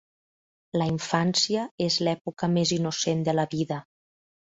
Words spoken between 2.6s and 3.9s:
innocent de la vida.